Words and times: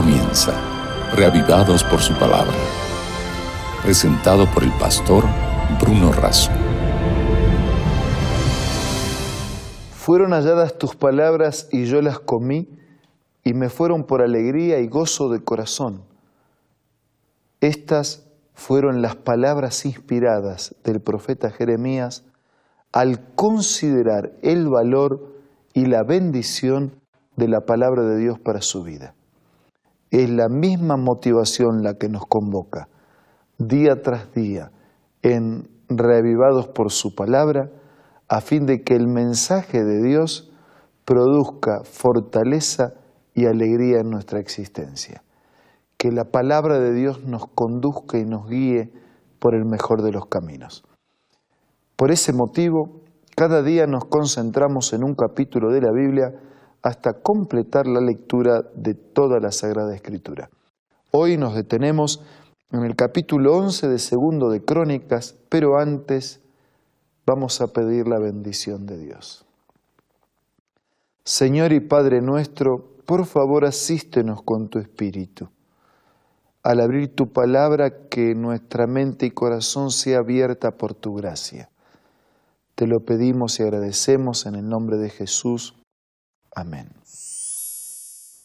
comienza, 0.00 0.52
reavivados 1.16 1.82
por 1.82 1.98
su 1.98 2.14
palabra. 2.14 2.54
Presentado 3.82 4.46
por 4.54 4.62
el 4.62 4.70
pastor 4.78 5.24
Bruno 5.80 6.12
Razo. 6.12 6.52
Fueron 9.90 10.30
halladas 10.30 10.78
tus 10.78 10.94
palabras 10.94 11.68
y 11.72 11.86
yo 11.86 12.00
las 12.00 12.20
comí, 12.20 12.68
y 13.42 13.54
me 13.54 13.70
fueron 13.70 14.04
por 14.04 14.22
alegría 14.22 14.78
y 14.78 14.86
gozo 14.86 15.30
de 15.30 15.42
corazón. 15.42 16.04
Estas 17.60 18.30
fueron 18.54 19.02
las 19.02 19.16
palabras 19.16 19.84
inspiradas 19.84 20.76
del 20.84 21.00
profeta 21.00 21.50
Jeremías 21.50 22.24
al 22.92 23.34
considerar 23.34 24.30
el 24.42 24.68
valor 24.68 25.34
y 25.74 25.86
la 25.86 26.04
bendición 26.04 27.00
de 27.34 27.48
la 27.48 27.62
palabra 27.62 28.04
de 28.04 28.16
Dios 28.16 28.38
para 28.38 28.60
su 28.60 28.84
vida. 28.84 29.16
Es 30.10 30.30
la 30.30 30.48
misma 30.48 30.96
motivación 30.96 31.82
la 31.82 31.94
que 31.94 32.08
nos 32.08 32.24
convoca 32.26 32.88
día 33.58 34.02
tras 34.02 34.32
día 34.32 34.70
en 35.22 35.68
reavivados 35.88 36.68
por 36.68 36.92
su 36.92 37.14
palabra, 37.14 37.70
a 38.28 38.40
fin 38.40 38.66
de 38.66 38.82
que 38.82 38.94
el 38.94 39.08
mensaje 39.08 39.84
de 39.84 40.02
Dios 40.02 40.52
produzca 41.04 41.82
fortaleza 41.84 42.92
y 43.34 43.46
alegría 43.46 44.00
en 44.00 44.10
nuestra 44.10 44.38
existencia. 44.38 45.22
Que 45.96 46.12
la 46.12 46.24
palabra 46.24 46.78
de 46.78 46.92
Dios 46.92 47.24
nos 47.24 47.46
conduzca 47.48 48.18
y 48.18 48.24
nos 48.24 48.48
guíe 48.48 48.92
por 49.38 49.54
el 49.54 49.64
mejor 49.64 50.02
de 50.02 50.12
los 50.12 50.26
caminos. 50.26 50.84
Por 51.96 52.12
ese 52.12 52.32
motivo, 52.32 53.02
cada 53.36 53.62
día 53.62 53.86
nos 53.86 54.04
concentramos 54.04 54.92
en 54.92 55.02
un 55.02 55.14
capítulo 55.14 55.72
de 55.72 55.80
la 55.80 55.90
Biblia 55.92 56.32
hasta 56.82 57.14
completar 57.14 57.86
la 57.86 58.00
lectura 58.00 58.62
de 58.74 58.94
toda 58.94 59.40
la 59.40 59.52
Sagrada 59.52 59.94
Escritura. 59.94 60.50
Hoy 61.10 61.36
nos 61.36 61.54
detenemos 61.54 62.22
en 62.70 62.84
el 62.84 62.96
capítulo 62.96 63.56
11 63.56 63.88
de 63.88 63.98
Segundo 63.98 64.50
de 64.50 64.62
Crónicas, 64.62 65.34
pero 65.48 65.78
antes 65.78 66.40
vamos 67.24 67.60
a 67.60 67.68
pedir 67.68 68.06
la 68.06 68.18
bendición 68.18 68.86
de 68.86 68.98
Dios. 68.98 69.44
Señor 71.24 71.72
y 71.72 71.80
Padre 71.80 72.20
nuestro, 72.22 72.96
por 73.04 73.26
favor 73.26 73.64
asístenos 73.64 74.42
con 74.42 74.68
tu 74.68 74.78
Espíritu. 74.78 75.48
Al 76.62 76.80
abrir 76.80 77.14
tu 77.14 77.32
palabra, 77.32 78.08
que 78.08 78.34
nuestra 78.34 78.86
mente 78.86 79.26
y 79.26 79.30
corazón 79.30 79.90
sea 79.90 80.18
abierta 80.18 80.72
por 80.72 80.94
tu 80.94 81.14
gracia. 81.14 81.70
Te 82.74 82.86
lo 82.86 83.00
pedimos 83.00 83.58
y 83.58 83.62
agradecemos 83.62 84.46
en 84.46 84.54
el 84.54 84.68
nombre 84.68 84.98
de 84.98 85.10
Jesús. 85.10 85.77
Amén. 86.54 86.90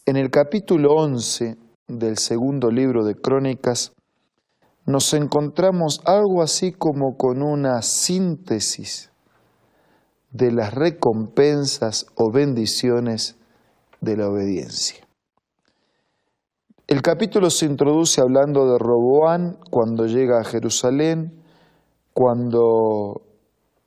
En 0.06 0.16
el 0.16 0.30
capítulo 0.30 0.94
11 0.94 1.56
del 1.88 2.18
segundo 2.18 2.70
libro 2.70 3.04
de 3.04 3.14
Crónicas 3.14 3.92
nos 4.86 5.14
encontramos 5.14 6.02
algo 6.04 6.42
así 6.42 6.72
como 6.72 7.16
con 7.16 7.42
una 7.42 7.80
síntesis 7.82 9.10
de 10.30 10.52
las 10.52 10.74
recompensas 10.74 12.06
o 12.16 12.30
bendiciones 12.30 13.36
de 14.00 14.16
la 14.16 14.28
obediencia. 14.28 15.06
El 16.86 17.00
capítulo 17.00 17.48
se 17.48 17.64
introduce 17.64 18.20
hablando 18.20 18.70
de 18.70 18.78
Roboán 18.78 19.58
cuando 19.70 20.06
llega 20.06 20.40
a 20.40 20.44
Jerusalén, 20.44 21.42
cuando 22.12 23.22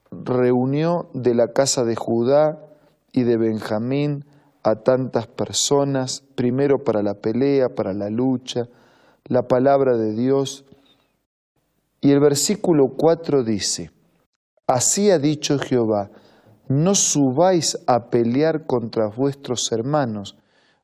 reunió 0.10 1.10
de 1.14 1.36
la 1.36 1.50
casa 1.50 1.84
de 1.84 1.96
Judá 1.96 2.67
y 3.18 3.24
de 3.24 3.36
Benjamín 3.36 4.26
a 4.62 4.76
tantas 4.76 5.26
personas, 5.26 6.24
primero 6.36 6.84
para 6.84 7.02
la 7.02 7.16
pelea, 7.16 7.70
para 7.70 7.92
la 7.96 8.12
lucha, 8.12 8.70
la 9.26 9.48
palabra 9.48 9.98
de 9.98 10.14
Dios. 10.14 10.66
Y 12.00 12.12
el 12.12 12.20
versículo 12.20 12.90
4 12.96 13.44
dice, 13.44 13.90
Así 14.68 15.10
ha 15.10 15.18
dicho 15.18 15.58
Jehová, 15.58 16.12
no 16.68 16.94
subáis 16.94 17.80
a 17.88 18.12
pelear 18.12 18.68
contra 18.68 19.08
vuestros 19.08 19.72
hermanos, 19.72 20.38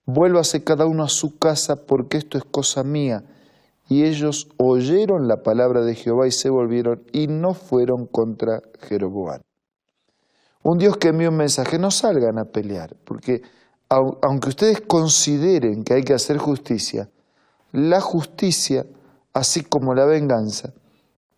vuélvase 0.07 0.63
cada 0.63 0.87
uno 0.87 1.03
a 1.03 1.09
su 1.09 1.37
casa 1.37 1.85
porque 1.85 2.17
esto 2.17 2.39
es 2.39 2.45
cosa 2.45 2.83
mía. 2.83 3.25
Y 3.89 4.05
ellos 4.05 4.49
oyeron 4.57 5.27
la 5.27 5.43
palabra 5.43 5.81
de 5.81 5.93
Jehová 5.93 6.25
y 6.25 6.31
se 6.31 6.49
volvieron 6.49 7.03
y 7.11 7.27
no 7.27 7.53
fueron 7.53 8.07
contra 8.07 8.63
Jeroboam. 8.79 9.41
Un 10.63 10.77
Dios 10.77 10.97
que 10.97 11.09
envió 11.09 11.29
un 11.29 11.37
mensaje, 11.37 11.77
no 11.77 11.91
salgan 11.91 12.39
a 12.39 12.45
pelear, 12.45 12.95
porque 13.03 13.41
aunque 13.89 14.49
ustedes 14.49 14.81
consideren 14.81 15.83
que 15.83 15.93
hay 15.93 16.03
que 16.03 16.13
hacer 16.13 16.37
justicia, 16.37 17.09
la 17.73 18.01
justicia, 18.01 18.85
así 19.33 19.61
como 19.63 19.93
la 19.93 20.05
venganza, 20.05 20.73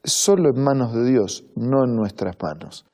solo 0.04 0.50
en 0.50 0.64
manos 0.64 0.94
de 0.94 1.06
Dios, 1.06 1.44
no 1.56 1.84
en 1.84 1.96
nuestras 1.96 2.36
manos. 2.42 2.86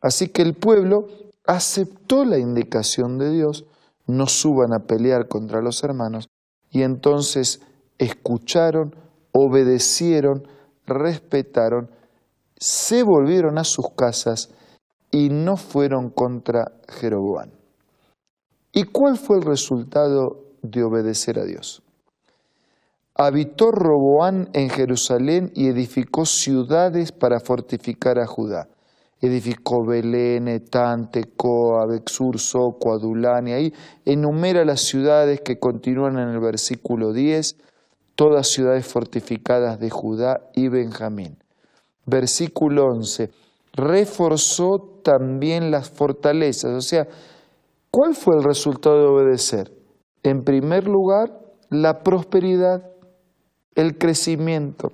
Así 0.00 0.28
que 0.28 0.42
el 0.42 0.54
pueblo 0.54 1.06
aceptó 1.46 2.24
la 2.24 2.38
indicación 2.38 3.18
de 3.18 3.30
Dios, 3.30 3.64
no 4.06 4.26
suban 4.26 4.72
a 4.72 4.86
pelear 4.86 5.26
contra 5.26 5.62
los 5.62 5.82
hermanos, 5.82 6.28
y 6.70 6.82
entonces 6.82 7.60
escucharon, 7.98 8.94
obedecieron, 9.32 10.46
respetaron, 10.86 11.90
se 12.56 13.02
volvieron 13.02 13.58
a 13.58 13.64
sus 13.64 13.90
casas 13.96 14.50
y 15.12 15.28
no 15.28 15.56
fueron 15.56 16.10
contra 16.10 16.72
Jeroboam. 16.88 17.50
¿Y 18.72 18.84
cuál 18.84 19.18
fue 19.18 19.36
el 19.36 19.42
resultado 19.42 20.46
de 20.62 20.82
obedecer 20.82 21.38
a 21.38 21.44
Dios? 21.44 21.82
Habitó 23.14 23.70
Roboán 23.70 24.48
en 24.54 24.70
Jerusalén 24.70 25.52
y 25.54 25.68
edificó 25.68 26.24
ciudades 26.24 27.12
para 27.12 27.40
fortificar 27.40 28.18
a 28.18 28.26
Judá. 28.26 28.68
Edificó 29.20 29.84
Belén, 29.84 30.48
Etán, 30.48 31.10
Tecoa, 31.10 31.86
Bexur, 31.86 32.40
Soco, 32.40 32.92
Adulán, 32.92 33.48
y 33.48 33.52
ahí 33.52 33.74
enumera 34.06 34.64
las 34.64 34.80
ciudades 34.80 35.42
que 35.42 35.58
continúan 35.58 36.18
en 36.18 36.30
el 36.30 36.40
versículo 36.40 37.12
10, 37.12 37.58
todas 38.14 38.48
ciudades 38.48 38.86
fortificadas 38.86 39.78
de 39.78 39.90
Judá 39.90 40.40
y 40.54 40.68
Benjamín. 40.68 41.36
Versículo 42.06 42.86
11, 42.86 43.30
reforzó 43.72 45.00
también 45.02 45.70
las 45.70 45.90
fortalezas. 45.90 46.72
O 46.72 46.80
sea, 46.80 47.08
¿cuál 47.90 48.14
fue 48.14 48.36
el 48.36 48.44
resultado 48.44 48.98
de 49.00 49.06
obedecer? 49.06 49.72
En 50.22 50.44
primer 50.44 50.86
lugar, 50.86 51.40
la 51.70 52.02
prosperidad, 52.02 52.90
el 53.74 53.98
crecimiento. 53.98 54.92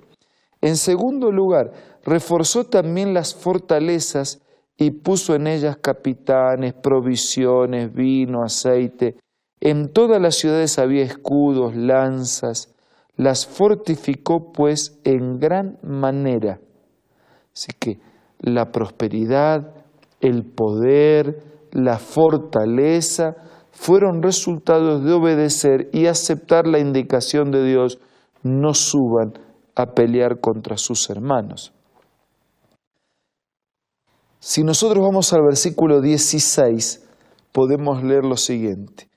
En 0.61 0.77
segundo 0.77 1.31
lugar, 1.31 1.71
reforzó 2.03 2.65
también 2.65 3.13
las 3.13 3.35
fortalezas 3.35 4.41
y 4.77 4.91
puso 4.91 5.35
en 5.35 5.47
ellas 5.47 5.77
capitanes, 5.77 6.73
provisiones, 6.73 7.93
vino, 7.93 8.43
aceite. 8.43 9.17
En 9.59 9.91
todas 9.91 10.21
las 10.21 10.35
ciudades 10.35 10.79
había 10.79 11.03
escudos, 11.03 11.75
lanzas. 11.75 12.73
Las 13.17 13.45
fortificó 13.45 14.53
pues 14.53 14.99
en 15.03 15.39
gran 15.39 15.77
manera. 15.83 16.61
Así 17.53 17.73
que 17.77 17.99
la 18.39 18.71
prosperidad, 18.71 19.73
el 20.21 20.45
poder, 20.45 21.43
la 21.71 21.99
fortaleza, 21.99 23.35
fueron 23.71 24.21
resultados 24.21 25.03
de 25.03 25.13
obedecer 25.13 25.89
y 25.93 26.07
aceptar 26.07 26.67
la 26.67 26.79
indicación 26.79 27.51
de 27.51 27.63
Dios, 27.63 27.99
no 28.43 28.73
suban 28.73 29.33
a 29.75 29.93
pelear 29.93 30.39
contra 30.39 30.77
sus 30.77 31.09
hermanos. 31.09 31.73
Si 34.39 34.63
nosotros 34.63 35.03
vamos 35.03 35.33
al 35.33 35.41
versículo 35.43 36.01
16, 36.01 37.05
podemos 37.51 38.03
leer 38.03 38.23
lo 38.23 38.37
siguiente. 38.37 39.09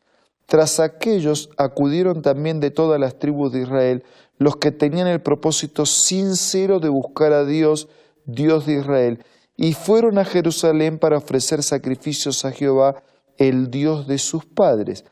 Tras 0.46 0.80
aquellos 0.80 1.48
acudieron 1.56 2.22
también 2.22 2.60
de 2.60 2.70
todas 2.70 3.00
las 3.00 3.18
tribus 3.18 3.52
de 3.52 3.62
Israel 3.62 4.04
los 4.38 4.56
que 4.56 4.72
tenían 4.72 5.06
el 5.06 5.22
propósito 5.22 5.86
sincero 5.86 6.80
de 6.80 6.88
buscar 6.88 7.32
a 7.32 7.44
Dios, 7.44 7.88
Dios 8.26 8.66
de 8.66 8.80
Israel, 8.80 9.24
y 9.56 9.74
fueron 9.74 10.19
a 10.19 10.24
Jerusalén 10.24 10.98
para 10.98 11.19
ofrecer 11.19 11.62
sacrificios 11.62 12.44
a 12.44 12.52
Jehová, 12.52 13.02
el 13.36 13.70
Dios 13.70 14.06
de 14.06 14.19
sus 14.19 14.44
padres. 14.44 15.04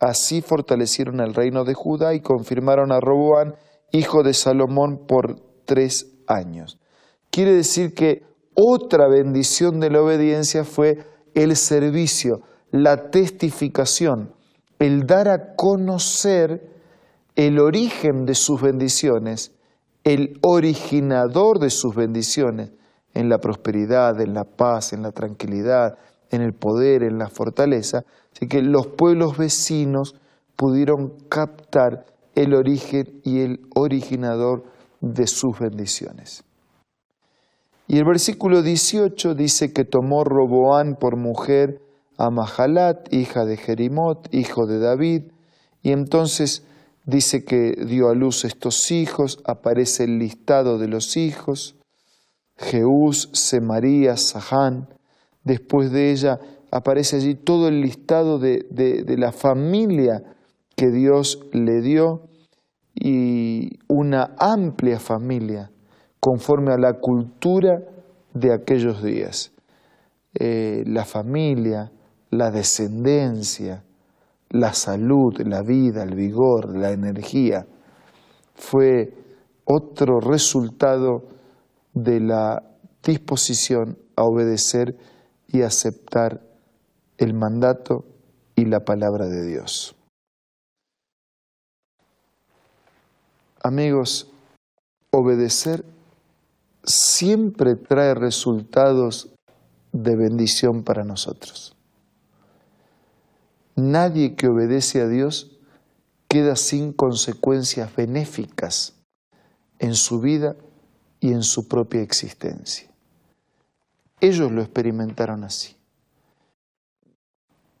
Así 0.00 0.42
fortalecieron 0.42 1.20
el 1.20 1.34
reino 1.34 1.64
de 1.64 1.74
Judá 1.74 2.14
y 2.14 2.20
confirmaron 2.20 2.92
a 2.92 3.00
Roboán, 3.00 3.54
hijo 3.92 4.22
de 4.22 4.34
Salomón, 4.34 5.06
por 5.06 5.40
tres 5.64 6.12
años. 6.26 6.78
Quiere 7.30 7.52
decir 7.52 7.94
que 7.94 8.22
otra 8.54 9.08
bendición 9.08 9.80
de 9.80 9.90
la 9.90 10.02
obediencia 10.02 10.64
fue 10.64 10.98
el 11.34 11.56
servicio, 11.56 12.42
la 12.70 13.10
testificación, 13.10 14.34
el 14.78 15.06
dar 15.06 15.28
a 15.28 15.54
conocer 15.54 16.70
el 17.36 17.58
origen 17.58 18.26
de 18.26 18.34
sus 18.34 18.60
bendiciones 18.60 19.53
el 20.04 20.38
originador 20.42 21.58
de 21.58 21.70
sus 21.70 21.94
bendiciones 21.94 22.72
en 23.14 23.28
la 23.28 23.38
prosperidad, 23.38 24.20
en 24.20 24.34
la 24.34 24.44
paz, 24.44 24.92
en 24.92 25.02
la 25.02 25.12
tranquilidad, 25.12 25.98
en 26.30 26.42
el 26.42 26.52
poder, 26.52 27.02
en 27.02 27.18
la 27.18 27.28
fortaleza. 27.28 28.04
Así 28.32 28.46
que 28.46 28.60
los 28.62 28.86
pueblos 28.88 29.38
vecinos 29.38 30.16
pudieron 30.56 31.14
captar 31.28 32.06
el 32.34 32.54
origen 32.54 33.20
y 33.24 33.40
el 33.40 33.60
originador 33.74 34.64
de 35.00 35.26
sus 35.26 35.58
bendiciones. 35.58 36.44
Y 37.86 37.98
el 37.98 38.04
versículo 38.04 38.62
18 38.62 39.34
dice 39.34 39.72
que 39.72 39.84
tomó 39.84 40.24
Roboán 40.24 40.96
por 40.96 41.16
mujer 41.16 41.80
a 42.16 42.30
Mahalat, 42.30 43.12
hija 43.12 43.44
de 43.44 43.56
Jerimot, 43.56 44.32
hijo 44.32 44.66
de 44.66 44.78
David, 44.78 45.24
y 45.82 45.92
entonces 45.92 46.64
dice 47.04 47.44
que 47.44 47.72
dio 47.86 48.08
a 48.08 48.14
luz 48.14 48.44
estos 48.44 48.90
hijos, 48.90 49.40
aparece 49.44 50.04
el 50.04 50.18
listado 50.18 50.78
de 50.78 50.88
los 50.88 51.16
hijos, 51.16 51.76
Jeús, 52.56 53.30
Semaría, 53.32 54.16
Sahán, 54.16 54.88
después 55.42 55.90
de 55.90 56.12
ella 56.12 56.40
aparece 56.70 57.16
allí 57.16 57.34
todo 57.34 57.68
el 57.68 57.80
listado 57.80 58.38
de, 58.38 58.66
de 58.70 59.18
la 59.18 59.32
familia 59.32 60.24
que 60.76 60.90
Dios 60.90 61.46
le 61.52 61.80
dio 61.80 62.28
y 62.94 63.78
una 63.88 64.34
amplia 64.38 64.98
familia 64.98 65.70
conforme 66.20 66.72
a 66.72 66.78
la 66.78 66.94
cultura 66.94 67.82
de 68.32 68.52
aquellos 68.52 69.02
días. 69.02 69.52
Eh, 70.34 70.84
la 70.86 71.04
familia, 71.04 71.92
la 72.30 72.50
descendencia, 72.50 73.84
la 74.54 74.72
salud, 74.72 75.40
la 75.40 75.62
vida, 75.62 76.04
el 76.04 76.14
vigor, 76.14 76.76
la 76.76 76.92
energía, 76.92 77.66
fue 78.54 79.12
otro 79.64 80.20
resultado 80.20 81.24
de 81.92 82.20
la 82.20 82.62
disposición 83.02 83.98
a 84.14 84.22
obedecer 84.22 84.96
y 85.48 85.62
aceptar 85.62 86.40
el 87.18 87.34
mandato 87.34 88.04
y 88.54 88.66
la 88.66 88.84
palabra 88.84 89.26
de 89.26 89.44
Dios. 89.44 89.96
Amigos, 93.60 94.30
obedecer 95.10 95.84
siempre 96.84 97.74
trae 97.74 98.14
resultados 98.14 99.34
de 99.92 100.14
bendición 100.14 100.84
para 100.84 101.02
nosotros. 101.02 101.73
Nadie 103.76 104.36
que 104.36 104.48
obedece 104.48 105.00
a 105.00 105.08
Dios 105.08 105.58
queda 106.28 106.56
sin 106.56 106.92
consecuencias 106.92 107.94
benéficas 107.94 108.94
en 109.78 109.94
su 109.94 110.20
vida 110.20 110.56
y 111.20 111.32
en 111.32 111.42
su 111.42 111.68
propia 111.68 112.02
existencia. 112.02 112.88
Ellos 114.20 114.52
lo 114.52 114.62
experimentaron 114.62 115.44
así. 115.44 115.76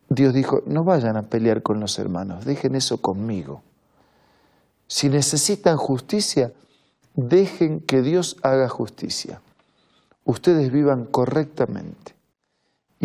Dios 0.08 0.34
dijo, 0.34 0.62
no 0.66 0.84
vayan 0.84 1.16
a 1.16 1.22
pelear 1.22 1.62
con 1.62 1.80
los 1.80 1.98
hermanos, 1.98 2.44
dejen 2.44 2.74
eso 2.74 2.98
conmigo. 2.98 3.62
Si 4.86 5.08
necesitan 5.08 5.76
justicia, 5.76 6.52
dejen 7.14 7.80
que 7.80 8.02
Dios 8.02 8.36
haga 8.42 8.68
justicia. 8.68 9.40
Ustedes 10.24 10.70
vivan 10.70 11.04
correctamente. 11.04 12.13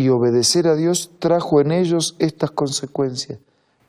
Y 0.00 0.08
obedecer 0.08 0.66
a 0.66 0.76
Dios 0.76 1.10
trajo 1.18 1.60
en 1.60 1.72
ellos 1.72 2.16
estas 2.18 2.52
consecuencias. 2.52 3.38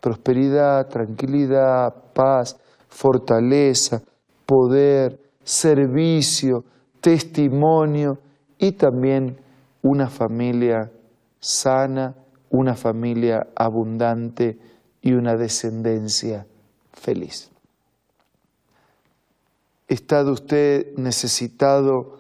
Prosperidad, 0.02 0.90
tranquilidad, 0.90 1.96
paz, 2.12 2.58
fortaleza, 2.90 4.02
poder, 4.46 5.18
servicio, 5.46 6.66
testimonio 7.00 8.18
y 8.60 8.74
también 8.74 9.38
una 9.84 10.10
familia 10.10 10.92
sana, 11.40 12.14
una 12.50 12.76
familia 12.76 13.48
abundante 13.56 14.60
y 15.02 15.14
una 15.14 15.38
descendencia 15.38 16.46
feliz. 16.92 17.52
¿Está 19.88 20.30
usted 20.30 20.94
necesitado 20.98 22.18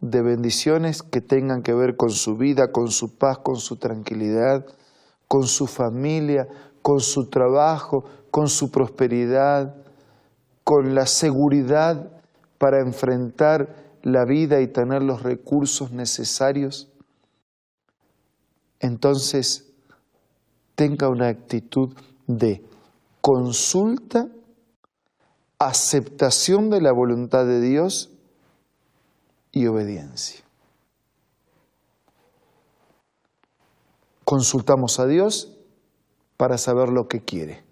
de 0.00 0.22
bendiciones 0.22 1.02
que 1.02 1.20
tengan 1.20 1.62
que 1.62 1.74
ver 1.74 1.96
con 1.96 2.10
su 2.10 2.36
vida, 2.36 2.70
con 2.70 2.88
su 2.88 3.16
paz, 3.16 3.38
con 3.38 3.56
su 3.56 3.76
tranquilidad, 3.76 4.66
con 5.26 5.44
su 5.44 5.66
familia, 5.66 6.48
con 6.82 7.00
su 7.00 7.28
trabajo, 7.28 8.04
con 8.30 8.48
su 8.48 8.70
prosperidad, 8.70 9.74
con 10.64 10.94
la 10.94 11.06
seguridad 11.06 12.10
para 12.58 12.80
enfrentar 12.80 13.74
la 14.02 14.24
vida 14.24 14.60
y 14.60 14.68
tener 14.68 15.02
los 15.02 15.22
recursos 15.22 15.90
necesarios? 15.92 16.88
Entonces, 18.80 19.72
tenga 20.74 21.08
una 21.08 21.28
actitud 21.28 21.94
de 22.26 22.62
consulta 23.20 24.28
aceptación 25.58 26.70
de 26.70 26.80
la 26.80 26.92
voluntad 26.92 27.44
de 27.44 27.60
Dios 27.60 28.12
y 29.58 29.66
obediencia. 29.66 30.44
Consultamos 34.24 35.00
a 35.00 35.06
Dios 35.06 35.52
para 36.36 36.58
saber 36.58 36.90
lo 36.90 37.08
que 37.08 37.20
quiere. 37.20 37.64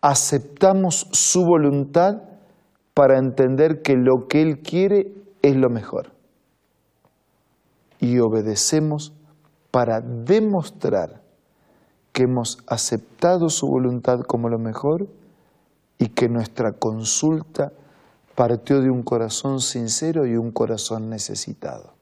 Aceptamos 0.00 1.08
su 1.10 1.44
voluntad 1.44 2.22
para 2.94 3.18
entender 3.18 3.82
que 3.82 3.94
lo 3.96 4.28
que 4.28 4.42
Él 4.42 4.60
quiere 4.60 5.12
es 5.42 5.56
lo 5.56 5.70
mejor. 5.70 6.12
Y 7.98 8.20
obedecemos 8.20 9.12
para 9.72 10.00
demostrar 10.00 11.20
que 12.12 12.22
hemos 12.22 12.58
aceptado 12.68 13.48
su 13.48 13.66
voluntad 13.66 14.20
como 14.20 14.48
lo 14.48 14.58
mejor 14.58 15.08
y 15.98 16.10
que 16.10 16.28
nuestra 16.28 16.70
consulta 16.78 17.72
partió 18.36 18.82
de 18.82 18.90
un 18.90 19.02
corazón 19.02 19.60
sincero 19.60 20.26
y 20.26 20.36
un 20.36 20.52
corazón 20.52 21.08
necesitado. 21.08 21.94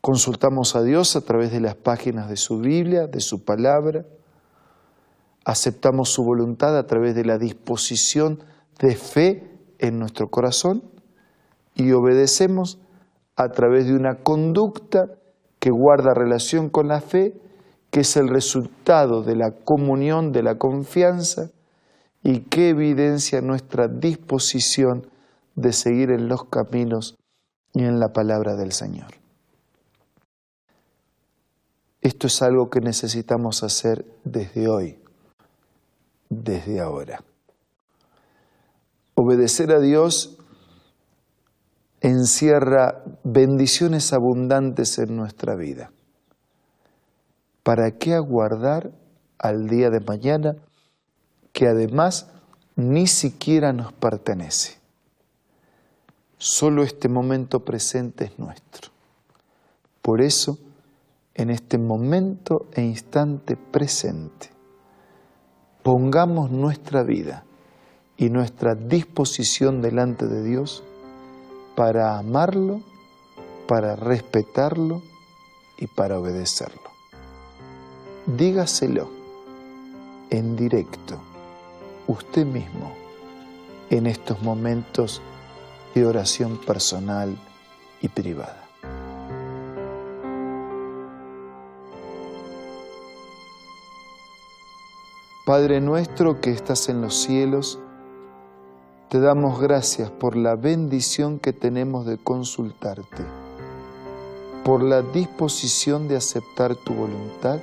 Consultamos 0.00 0.74
a 0.74 0.82
Dios 0.82 1.14
a 1.16 1.20
través 1.20 1.52
de 1.52 1.60
las 1.60 1.76
páginas 1.76 2.28
de 2.28 2.36
su 2.36 2.58
Biblia, 2.58 3.06
de 3.06 3.20
su 3.20 3.44
palabra. 3.44 4.04
Aceptamos 5.44 6.10
su 6.10 6.24
voluntad 6.24 6.76
a 6.76 6.86
través 6.86 7.14
de 7.14 7.24
la 7.24 7.38
disposición 7.38 8.42
de 8.80 8.96
fe 8.96 9.58
en 9.78 9.98
nuestro 9.98 10.28
corazón 10.28 10.82
y 11.74 11.92
obedecemos 11.92 12.80
a 13.36 13.50
través 13.50 13.86
de 13.86 13.94
una 13.94 14.16
conducta 14.16 15.06
que 15.60 15.70
guarda 15.70 16.12
relación 16.12 16.70
con 16.70 16.88
la 16.88 17.00
fe 17.00 17.40
que 17.90 18.00
es 18.00 18.16
el 18.16 18.28
resultado 18.28 19.22
de 19.22 19.36
la 19.36 19.52
comunión, 19.52 20.32
de 20.32 20.42
la 20.42 20.58
confianza 20.58 21.50
y 22.22 22.40
que 22.40 22.70
evidencia 22.70 23.40
nuestra 23.40 23.88
disposición 23.88 25.06
de 25.54 25.72
seguir 25.72 26.10
en 26.10 26.28
los 26.28 26.44
caminos 26.44 27.16
y 27.72 27.84
en 27.84 28.00
la 28.00 28.12
palabra 28.12 28.56
del 28.56 28.72
Señor. 28.72 29.12
Esto 32.00 32.26
es 32.26 32.42
algo 32.42 32.70
que 32.70 32.80
necesitamos 32.80 33.62
hacer 33.62 34.04
desde 34.24 34.68
hoy, 34.68 34.98
desde 36.28 36.80
ahora. 36.80 37.22
Obedecer 39.14 39.72
a 39.72 39.80
Dios 39.80 40.38
encierra 42.00 43.02
bendiciones 43.24 44.12
abundantes 44.12 44.98
en 44.98 45.16
nuestra 45.16 45.56
vida. 45.56 45.90
¿para 47.68 47.90
qué 47.98 48.14
aguardar 48.14 48.92
al 49.38 49.68
día 49.68 49.90
de 49.90 50.00
mañana 50.00 50.56
que 51.58 51.66
además 51.66 52.28
ni 52.76 53.08
siquiera 53.08 53.72
nos 53.72 53.92
pertenece? 53.92 54.78
Solo 56.36 56.84
este 56.84 57.08
momento 57.08 57.64
presente 57.64 58.26
es 58.26 58.38
nuestro. 58.38 58.92
Por 60.00 60.20
eso, 60.20 60.56
en 61.34 61.50
este 61.50 61.76
momento 61.76 62.68
e 62.74 62.82
instante 62.82 63.56
presente, 63.56 64.50
pongamos 65.82 66.52
nuestra 66.52 67.02
vida 67.02 67.42
y 68.16 68.30
nuestra 68.30 68.76
disposición 68.76 69.82
delante 69.82 70.28
de 70.28 70.44
Dios 70.44 70.84
para 71.74 72.18
amarlo, 72.18 72.82
para 73.66 73.96
respetarlo 73.96 75.02
y 75.76 75.88
para 75.88 76.20
obedecerlo 76.20 76.98
dígaselo 78.36 79.08
en 80.28 80.54
directo, 80.54 81.18
usted 82.08 82.46
mismo, 82.46 82.92
en 83.90 84.06
estos 84.06 84.42
momentos 84.42 85.22
de 85.94 86.06
oración 86.06 86.58
personal 86.58 87.36
y 88.00 88.08
privada. 88.08 88.64
Padre 95.44 95.80
nuestro 95.80 96.40
que 96.40 96.50
estás 96.50 96.88
en 96.88 97.00
los 97.00 97.14
cielos, 97.14 97.78
te 99.08 99.20
damos 99.20 99.60
gracias 99.60 100.10
por 100.10 100.36
la 100.36 100.56
bendición 100.56 101.38
que 101.38 101.52
tenemos 101.52 102.04
de 102.04 102.18
consultarte, 102.18 103.24
por 104.64 104.82
la 104.82 105.02
disposición 105.02 106.08
de 106.08 106.16
aceptar 106.16 106.74
tu 106.74 106.94
voluntad 106.94 107.60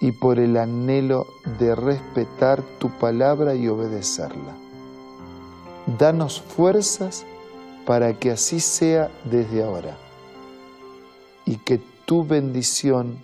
y 0.00 0.12
por 0.12 0.38
el 0.38 0.56
anhelo 0.56 1.26
de 1.58 1.74
respetar 1.74 2.62
tu 2.78 2.90
palabra 2.98 3.54
y 3.54 3.68
obedecerla. 3.68 4.56
Danos 5.98 6.40
fuerzas 6.40 7.26
para 7.86 8.14
que 8.14 8.30
así 8.30 8.60
sea 8.60 9.10
desde 9.24 9.62
ahora 9.62 9.96
y 11.44 11.56
que 11.56 11.78
tu 12.06 12.24
bendición 12.24 13.18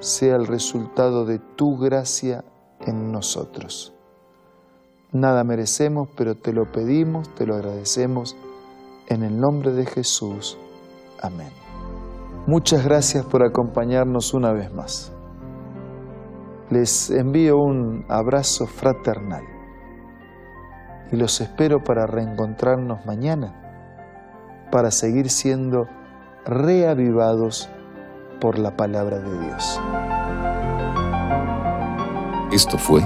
sea 0.00 0.36
el 0.36 0.46
resultado 0.46 1.24
de 1.24 1.38
tu 1.38 1.78
gracia 1.78 2.44
en 2.80 3.12
nosotros. 3.12 3.92
Nada 5.12 5.44
merecemos, 5.44 6.08
pero 6.16 6.34
te 6.34 6.52
lo 6.52 6.72
pedimos, 6.72 7.28
te 7.34 7.46
lo 7.46 7.54
agradecemos, 7.54 8.34
en 9.08 9.22
el 9.22 9.38
nombre 9.38 9.72
de 9.72 9.86
Jesús. 9.86 10.56
Amén. 11.20 11.50
Muchas 12.46 12.84
gracias 12.84 13.24
por 13.24 13.44
acompañarnos 13.44 14.34
una 14.34 14.52
vez 14.52 14.72
más. 14.72 15.12
Les 16.72 17.10
envío 17.10 17.58
un 17.58 18.06
abrazo 18.08 18.66
fraternal 18.66 19.44
y 21.12 21.16
los 21.16 21.38
espero 21.42 21.84
para 21.84 22.06
reencontrarnos 22.06 23.04
mañana, 23.04 23.52
para 24.70 24.90
seguir 24.90 25.28
siendo 25.28 25.86
reavivados 26.46 27.68
por 28.40 28.58
la 28.58 28.74
palabra 28.74 29.18
de 29.18 29.38
Dios. 29.38 29.78
Esto 32.50 32.78
fue 32.78 33.02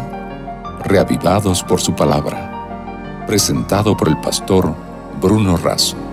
Reavivados 0.85 1.65
por 1.65 1.81
su 1.81 1.93
palabra, 1.93 3.25
presentado 3.27 3.97
por 3.97 4.07
el 4.07 4.21
pastor 4.21 4.73
Bruno 5.21 5.57
Razo. 5.57 6.06